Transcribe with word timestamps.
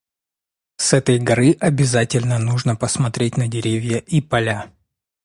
С 0.77 0.93
этой 0.93 1.19
горы 1.19 1.51
обязательно 1.59 2.39
нужно 2.39 2.75
посмотреть 2.75 3.37
на 3.37 3.47
деревья 3.47 3.99
и 3.99 4.19
поля. 4.19 4.73